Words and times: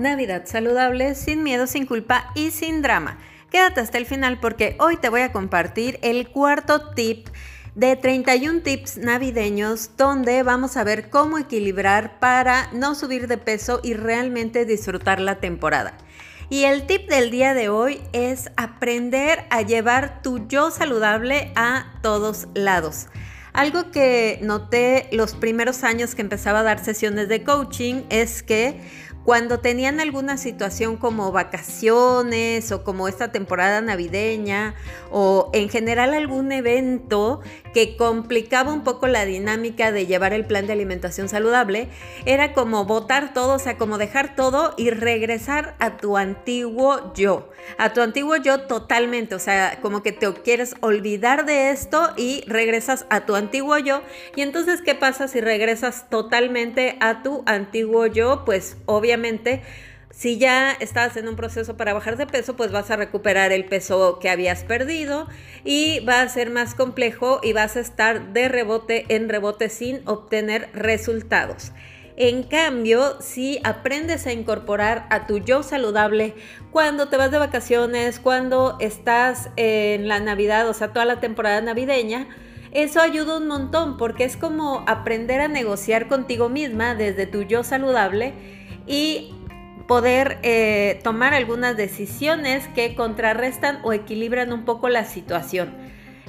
Navidad 0.00 0.46
saludable, 0.46 1.14
sin 1.14 1.42
miedo, 1.42 1.66
sin 1.66 1.84
culpa 1.84 2.32
y 2.34 2.50
sin 2.52 2.80
drama. 2.80 3.18
Quédate 3.50 3.80
hasta 3.80 3.98
el 3.98 4.06
final 4.06 4.40
porque 4.40 4.74
hoy 4.80 4.96
te 4.96 5.10
voy 5.10 5.20
a 5.20 5.30
compartir 5.30 5.98
el 6.02 6.30
cuarto 6.30 6.94
tip 6.94 7.28
de 7.74 7.96
31 7.96 8.62
tips 8.62 8.96
navideños 8.96 9.90
donde 9.98 10.42
vamos 10.42 10.78
a 10.78 10.84
ver 10.84 11.10
cómo 11.10 11.36
equilibrar 11.36 12.18
para 12.18 12.72
no 12.72 12.94
subir 12.94 13.28
de 13.28 13.36
peso 13.36 13.80
y 13.82 13.92
realmente 13.92 14.64
disfrutar 14.64 15.20
la 15.20 15.38
temporada. 15.38 15.98
Y 16.48 16.64
el 16.64 16.86
tip 16.86 17.08
del 17.08 17.30
día 17.30 17.52
de 17.52 17.68
hoy 17.68 18.00
es 18.12 18.50
aprender 18.56 19.44
a 19.50 19.60
llevar 19.60 20.22
tu 20.22 20.48
yo 20.48 20.70
saludable 20.70 21.52
a 21.54 21.92
todos 22.02 22.48
lados. 22.54 23.06
Algo 23.52 23.90
que 23.90 24.38
noté 24.42 25.08
los 25.12 25.34
primeros 25.34 25.82
años 25.82 26.14
que 26.14 26.22
empezaba 26.22 26.60
a 26.60 26.62
dar 26.62 26.84
sesiones 26.84 27.28
de 27.28 27.42
coaching 27.42 28.02
es 28.08 28.42
que 28.42 28.80
cuando 29.30 29.60
tenían 29.60 30.00
alguna 30.00 30.36
situación 30.36 30.96
como 30.96 31.30
vacaciones 31.30 32.72
o 32.72 32.82
como 32.82 33.06
esta 33.06 33.30
temporada 33.30 33.80
navideña 33.80 34.74
o 35.12 35.50
en 35.52 35.68
general 35.68 36.14
algún 36.14 36.50
evento 36.50 37.40
que 37.72 37.96
complicaba 37.96 38.72
un 38.72 38.82
poco 38.82 39.06
la 39.06 39.24
dinámica 39.24 39.92
de 39.92 40.06
llevar 40.06 40.32
el 40.32 40.46
plan 40.46 40.66
de 40.66 40.72
alimentación 40.72 41.28
saludable, 41.28 41.86
era 42.26 42.52
como 42.52 42.86
botar 42.86 43.32
todo, 43.32 43.54
o 43.54 43.58
sea, 43.60 43.78
como 43.78 43.98
dejar 43.98 44.34
todo 44.34 44.74
y 44.76 44.90
regresar 44.90 45.76
a 45.78 45.96
tu 45.96 46.16
antiguo 46.16 47.14
yo, 47.14 47.48
a 47.78 47.92
tu 47.92 48.00
antiguo 48.00 48.34
yo 48.34 48.62
totalmente, 48.62 49.36
o 49.36 49.38
sea, 49.38 49.78
como 49.80 50.02
que 50.02 50.10
te 50.10 50.32
quieres 50.42 50.74
olvidar 50.80 51.46
de 51.46 51.70
esto 51.70 52.10
y 52.16 52.42
regresas 52.48 53.06
a 53.10 53.20
tu 53.26 53.36
antiguo 53.36 53.78
yo. 53.78 54.02
Y 54.34 54.42
entonces, 54.42 54.82
¿qué 54.82 54.96
pasa 54.96 55.28
si 55.28 55.40
regresas 55.40 56.10
totalmente 56.10 56.96
a 56.98 57.22
tu 57.22 57.44
antiguo 57.46 58.06
yo? 58.06 58.44
Pues 58.44 58.76
obviamente 58.86 59.19
si 60.10 60.38
ya 60.38 60.72
estás 60.72 61.16
en 61.16 61.28
un 61.28 61.36
proceso 61.36 61.76
para 61.76 61.94
bajar 61.94 62.16
de 62.16 62.26
peso, 62.26 62.56
pues 62.56 62.72
vas 62.72 62.90
a 62.90 62.96
recuperar 62.96 63.52
el 63.52 63.64
peso 63.64 64.18
que 64.20 64.28
habías 64.28 64.64
perdido 64.64 65.28
y 65.64 66.00
va 66.00 66.20
a 66.20 66.28
ser 66.28 66.50
más 66.50 66.74
complejo 66.74 67.40
y 67.42 67.52
vas 67.52 67.76
a 67.76 67.80
estar 67.80 68.32
de 68.32 68.48
rebote 68.48 69.06
en 69.08 69.28
rebote 69.28 69.68
sin 69.68 70.00
obtener 70.06 70.68
resultados. 70.74 71.72
En 72.16 72.42
cambio, 72.42 73.16
si 73.22 73.60
aprendes 73.64 74.26
a 74.26 74.32
incorporar 74.32 75.06
a 75.08 75.26
tu 75.26 75.38
yo 75.38 75.62
saludable 75.62 76.34
cuando 76.70 77.08
te 77.08 77.16
vas 77.16 77.30
de 77.30 77.38
vacaciones, 77.38 78.20
cuando 78.20 78.76
estás 78.78 79.48
en 79.56 80.06
la 80.06 80.20
Navidad, 80.20 80.68
o 80.68 80.74
sea, 80.74 80.92
toda 80.92 81.06
la 81.06 81.20
temporada 81.20 81.62
navideña, 81.62 82.28
eso 82.72 83.00
ayuda 83.00 83.38
un 83.38 83.46
montón 83.46 83.96
porque 83.96 84.24
es 84.24 84.36
como 84.36 84.84
aprender 84.86 85.40
a 85.40 85.48
negociar 85.48 86.08
contigo 86.08 86.48
misma 86.50 86.94
desde 86.94 87.26
tu 87.26 87.42
yo 87.42 87.64
saludable 87.64 88.34
y 88.86 89.34
poder 89.86 90.38
eh, 90.42 91.00
tomar 91.02 91.34
algunas 91.34 91.76
decisiones 91.76 92.68
que 92.68 92.94
contrarrestan 92.94 93.80
o 93.82 93.92
equilibran 93.92 94.52
un 94.52 94.64
poco 94.64 94.88
la 94.88 95.04
situación. 95.04 95.74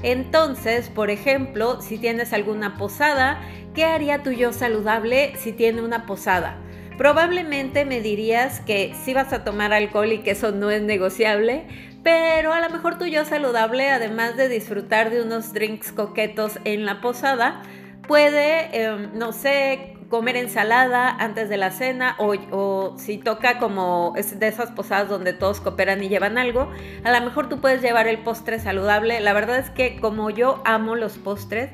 Entonces, 0.04 0.90
por 0.90 1.12
ejemplo, 1.12 1.80
si 1.82 1.98
tienes 1.98 2.34
alguna 2.34 2.78
posada, 2.78 3.40
¿qué 3.76 3.86
haría 3.86 4.24
tu 4.24 4.32
yo 4.32 4.52
saludable 4.52 5.34
si 5.38 5.52
tiene 5.52 5.82
una 5.82 6.06
posada? 6.08 6.58
Probablemente 6.98 7.86
me 7.86 8.02
dirías 8.02 8.62
que 8.62 8.94
sí 9.04 9.14
vas 9.14 9.32
a 9.32 9.44
tomar 9.44 9.74
alcohol 9.74 10.12
y 10.12 10.20
que 10.20 10.32
eso 10.32 10.52
no 10.52 10.72
es 10.72 10.82
negociable, 10.82 11.66
pero 12.04 12.54
a 12.54 12.62
lo 12.62 12.70
mejor 12.70 12.98
tu 12.98 13.06
yo 13.06 13.26
saludable, 13.26 13.90
además 13.90 14.38
de 14.38 14.50
disfrutar 14.50 15.12
de 15.12 15.22
unos 15.22 15.54
drinks 15.54 15.92
coquetos 15.92 16.60
en 16.64 16.86
la 16.86 17.00
posada, 17.00 17.62
puede, 18.08 18.86
em, 18.86 19.12
no 19.14 19.34
sé, 19.34 19.98
comer 20.12 20.36
ensalada 20.36 21.10
antes 21.10 21.48
de 21.50 21.56
la 21.56 21.72
cena 21.72 22.16
o, 22.20 22.94
si 22.98 23.18
toca 23.18 23.58
como 23.58 24.14
es 24.18 24.38
de 24.38 24.48
esas 24.48 24.70
posadas 24.70 25.08
donde 25.08 25.32
todos 25.32 25.62
cooperan 25.62 26.04
y 26.04 26.10
llevan 26.10 26.38
algo, 26.38 26.70
a 27.04 27.12
lo 27.18 27.26
mejor 27.26 27.48
tú 27.48 27.62
puedes 27.62 27.82
llevar 27.82 28.08
el 28.08 28.20
postre 28.20 28.60
saludable. 28.60 29.22
La 29.22 29.32
verdad 29.32 29.58
es 29.58 29.70
que 29.70 30.00
como 30.00 30.30
yo 30.30 30.62
amo 30.66 30.96
los 30.96 31.18
postres, 31.18 31.72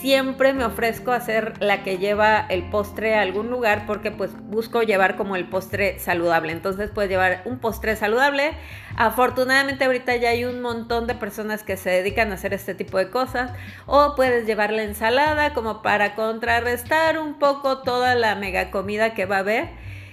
siempre 0.00 0.52
me 0.52 0.64
ofrezco 0.64 1.12
a 1.12 1.20
ser 1.20 1.54
la 1.60 1.82
que 1.82 1.98
lleva 1.98 2.46
el 2.48 2.68
postre 2.70 3.14
a 3.14 3.22
algún 3.22 3.50
lugar 3.50 3.84
porque 3.86 4.10
pues 4.10 4.30
busco 4.40 4.82
llevar 4.82 5.16
como 5.16 5.36
el 5.36 5.48
postre 5.48 5.98
saludable. 5.98 6.52
Entonces 6.52 6.90
puedes 6.90 7.10
llevar 7.10 7.42
un 7.44 7.58
postre 7.58 7.96
saludable. 7.96 8.52
Afortunadamente 8.96 9.84
ahorita 9.84 10.16
ya 10.16 10.30
hay 10.30 10.44
un 10.44 10.60
montón 10.60 11.06
de 11.06 11.14
personas 11.14 11.62
que 11.62 11.76
se 11.76 11.90
dedican 11.90 12.30
a 12.30 12.34
hacer 12.34 12.54
este 12.54 12.74
tipo 12.74 12.98
de 12.98 13.10
cosas. 13.10 13.52
O 13.86 14.14
puedes 14.16 14.46
llevar 14.46 14.72
la 14.72 14.82
ensalada 14.82 15.54
como 15.54 15.82
para 15.82 16.14
contrarrestar 16.14 17.18
un 17.18 17.38
poco 17.38 17.78
toda 17.78 18.14
la 18.14 18.34
mega 18.34 18.70
comida 18.70 19.14
que 19.14 19.26
va 19.26 19.36
a 19.36 19.40
haber. 19.40 19.68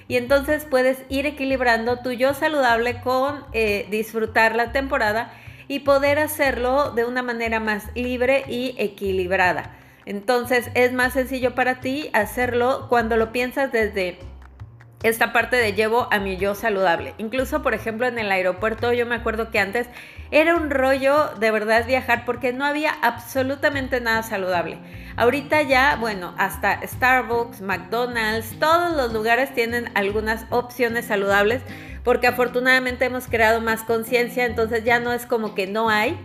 Y 0.07 0.17
entonces 0.17 0.65
puedes 0.65 1.03
ir 1.09 1.25
equilibrando 1.25 1.99
tu 1.99 2.11
yo 2.11 2.33
saludable 2.33 2.99
con 3.01 3.43
eh, 3.53 3.87
disfrutar 3.91 4.55
la 4.55 4.71
temporada 4.71 5.31
y 5.69 5.79
poder 5.79 6.19
hacerlo 6.19 6.91
de 6.91 7.05
una 7.05 7.21
manera 7.21 7.61
más 7.61 7.85
libre 7.95 8.43
y 8.49 8.75
equilibrada. 8.77 9.77
Entonces 10.05 10.69
es 10.73 10.91
más 10.91 11.13
sencillo 11.13 11.55
para 11.55 11.79
ti 11.79 12.09
hacerlo 12.11 12.87
cuando 12.89 13.15
lo 13.15 13.31
piensas 13.31 13.71
desde 13.71 14.17
esta 15.03 15.31
parte 15.31 15.55
de 15.55 15.73
llevo 15.73 16.07
a 16.11 16.19
mi 16.19 16.35
yo 16.37 16.55
saludable. 16.55 17.13
Incluso, 17.19 17.61
por 17.61 17.73
ejemplo, 17.73 18.07
en 18.07 18.19
el 18.19 18.31
aeropuerto, 18.31 18.91
yo 18.91 19.05
me 19.05 19.15
acuerdo 19.15 19.49
que 19.49 19.59
antes 19.59 19.87
era 20.31 20.55
un 20.55 20.69
rollo 20.69 21.29
de 21.39 21.51
verdad 21.51 21.85
viajar 21.85 22.25
porque 22.25 22.51
no 22.51 22.65
había 22.65 22.91
absolutamente 23.01 24.01
nada 24.01 24.23
saludable. 24.23 24.77
Ahorita 25.15 25.61
ya, 25.61 25.95
bueno, 25.95 26.33
hasta 26.37 26.85
Starbucks, 26.85 27.61
McDonald's, 27.61 28.59
todos 28.59 28.97
los 28.97 29.13
lugares 29.13 29.53
tienen 29.53 29.89
algunas 29.95 30.45
opciones 30.49 31.05
saludables 31.05 31.61
porque 32.03 32.27
afortunadamente 32.27 33.05
hemos 33.05 33.27
creado 33.27 33.61
más 33.61 33.83
conciencia, 33.83 34.45
entonces 34.45 34.83
ya 34.83 34.99
no 34.99 35.13
es 35.13 35.25
como 35.25 35.55
que 35.55 35.67
no 35.67 35.89
hay. 35.89 36.17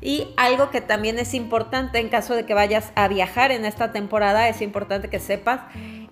Y 0.00 0.34
algo 0.36 0.70
que 0.70 0.80
también 0.80 1.18
es 1.18 1.32
importante 1.32 2.00
en 2.00 2.08
caso 2.08 2.34
de 2.34 2.44
que 2.44 2.54
vayas 2.54 2.92
a 2.96 3.06
viajar 3.06 3.52
en 3.52 3.64
esta 3.64 3.92
temporada, 3.92 4.48
es 4.48 4.60
importante 4.60 5.08
que 5.08 5.20
sepas 5.20 5.60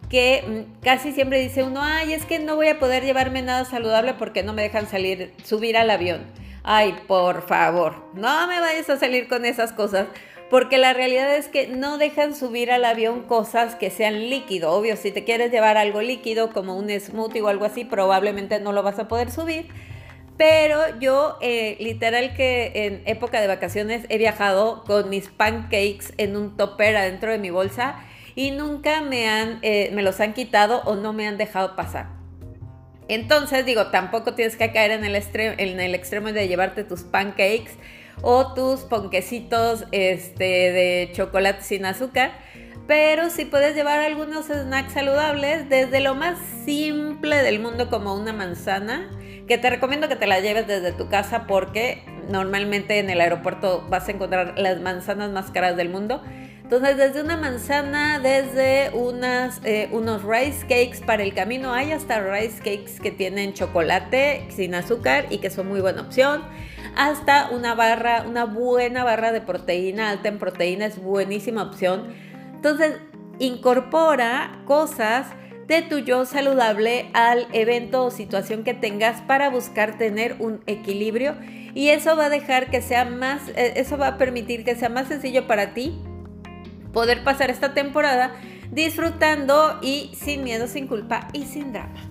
que 0.08 0.44
mm, 0.46 0.82
casi 0.82 1.12
siempre 1.12 1.40
dice 1.40 1.62
uno, 1.62 1.80
ay, 1.82 2.12
es 2.12 2.26
que 2.26 2.38
no 2.38 2.56
voy 2.56 2.68
a 2.68 2.78
poder 2.78 3.04
llevarme 3.04 3.42
nada 3.42 3.64
saludable 3.64 4.14
porque 4.14 4.42
no 4.42 4.52
me 4.52 4.62
dejan 4.62 4.86
salir, 4.88 5.32
subir 5.44 5.76
al 5.76 5.90
avión. 5.90 6.22
Ay, 6.62 6.94
por 7.06 7.46
favor, 7.46 8.04
no 8.14 8.46
me 8.46 8.60
vayas 8.60 8.90
a 8.90 8.98
salir 8.98 9.28
con 9.28 9.46
esas 9.46 9.72
cosas, 9.72 10.08
porque 10.50 10.76
la 10.76 10.92
realidad 10.92 11.34
es 11.36 11.48
que 11.48 11.68
no 11.68 11.96
dejan 11.96 12.34
subir 12.34 12.70
al 12.70 12.84
avión 12.84 13.22
cosas 13.22 13.76
que 13.76 13.90
sean 13.90 14.28
líquido. 14.28 14.72
Obvio, 14.72 14.96
si 14.96 15.12
te 15.12 15.24
quieres 15.24 15.50
llevar 15.52 15.76
algo 15.76 16.02
líquido 16.02 16.52
como 16.52 16.76
un 16.76 16.90
smoothie 16.90 17.40
o 17.40 17.48
algo 17.48 17.64
así, 17.64 17.84
probablemente 17.84 18.60
no 18.60 18.72
lo 18.72 18.82
vas 18.82 18.98
a 18.98 19.08
poder 19.08 19.30
subir 19.30 19.68
pero 20.40 20.98
yo, 20.98 21.36
eh, 21.42 21.76
literal 21.80 22.32
que 22.32 22.72
en 22.72 23.02
época 23.04 23.42
de 23.42 23.46
vacaciones 23.46 24.06
he 24.08 24.16
viajado 24.16 24.84
con 24.84 25.10
mis 25.10 25.28
pancakes 25.28 26.14
en 26.16 26.34
un 26.34 26.56
topper 26.56 26.96
adentro 26.96 27.30
de 27.30 27.36
mi 27.36 27.50
bolsa 27.50 27.96
y 28.34 28.50
nunca 28.50 29.02
me, 29.02 29.28
han, 29.28 29.58
eh, 29.60 29.90
me 29.92 30.02
los 30.02 30.18
han 30.18 30.32
quitado 30.32 30.80
o 30.86 30.96
no 30.96 31.12
me 31.12 31.28
han 31.28 31.36
dejado 31.36 31.76
pasar. 31.76 32.06
Entonces 33.06 33.66
digo, 33.66 33.88
tampoco 33.88 34.32
tienes 34.32 34.56
que 34.56 34.72
caer 34.72 34.92
en 34.92 35.04
el, 35.04 35.14
en 35.14 35.78
el 35.78 35.94
extremo 35.94 36.32
de 36.32 36.48
llevarte 36.48 36.84
tus 36.84 37.02
pancakes 37.02 37.72
o 38.22 38.54
tus 38.54 38.80
ponquecitos 38.80 39.84
este, 39.92 40.44
de 40.44 41.10
chocolate 41.14 41.62
sin 41.62 41.84
azúcar 41.86 42.32
pero 42.90 43.30
si 43.30 43.44
puedes 43.44 43.76
llevar 43.76 44.00
algunos 44.00 44.46
snacks 44.46 44.94
saludables, 44.94 45.68
desde 45.68 46.00
lo 46.00 46.16
más 46.16 46.36
simple 46.64 47.36
del 47.36 47.60
mundo 47.60 47.88
como 47.88 48.16
una 48.16 48.32
manzana, 48.32 49.08
que 49.46 49.58
te 49.58 49.70
recomiendo 49.70 50.08
que 50.08 50.16
te 50.16 50.26
la 50.26 50.40
lleves 50.40 50.66
desde 50.66 50.90
tu 50.90 51.08
casa 51.08 51.46
porque 51.46 52.02
normalmente 52.28 52.98
en 52.98 53.08
el 53.08 53.20
aeropuerto 53.20 53.86
vas 53.88 54.08
a 54.08 54.10
encontrar 54.10 54.58
las 54.58 54.80
manzanas 54.80 55.30
más 55.30 55.52
caras 55.52 55.76
del 55.76 55.88
mundo. 55.88 56.20
Entonces, 56.64 56.96
desde 56.96 57.22
una 57.22 57.36
manzana, 57.36 58.18
desde 58.18 58.86
eh, 58.86 59.88
unos 59.92 60.24
rice 60.24 60.62
cakes 60.62 61.00
para 61.06 61.22
el 61.22 61.32
camino, 61.32 61.72
hay 61.72 61.92
hasta 61.92 62.20
rice 62.20 62.58
cakes 62.58 63.00
que 63.00 63.12
tienen 63.12 63.54
chocolate 63.54 64.48
sin 64.50 64.74
azúcar 64.74 65.26
y 65.30 65.38
que 65.38 65.50
son 65.50 65.68
muy 65.68 65.80
buena 65.80 66.02
opción. 66.02 66.42
Hasta 66.96 67.50
una 67.50 67.74
barra, 67.74 68.24
una 68.28 68.44
buena 68.44 69.04
barra 69.04 69.32
de 69.32 69.40
proteína, 69.40 70.10
alta 70.10 70.28
en 70.28 70.38
proteína, 70.38 70.86
es 70.86 71.02
buenísima 71.02 71.62
opción 71.62 72.30
entonces, 72.60 72.98
incorpora 73.38 74.60
cosas 74.66 75.28
de 75.66 75.80
tu 75.80 75.96
yo 76.00 76.26
saludable 76.26 77.08
al 77.14 77.46
evento 77.54 78.04
o 78.04 78.10
situación 78.10 78.64
que 78.64 78.74
tengas 78.74 79.22
para 79.22 79.48
buscar 79.48 79.96
tener 79.96 80.36
un 80.40 80.60
equilibrio 80.66 81.36
y 81.74 81.88
eso 81.88 82.16
va 82.16 82.26
a 82.26 82.28
dejar 82.28 82.68
que 82.68 82.82
sea 82.82 83.06
más, 83.06 83.48
eh, 83.56 83.72
eso 83.76 83.96
va 83.96 84.08
a 84.08 84.18
permitir 84.18 84.62
que 84.62 84.74
sea 84.74 84.90
más 84.90 85.08
sencillo 85.08 85.46
para 85.46 85.72
ti 85.72 85.98
poder 86.92 87.24
pasar 87.24 87.48
esta 87.48 87.72
temporada 87.72 88.34
disfrutando 88.70 89.78
y 89.80 90.10
sin 90.12 90.44
miedo, 90.44 90.66
sin 90.66 90.86
culpa 90.86 91.28
y 91.32 91.44
sin 91.44 91.72
drama. 91.72 92.10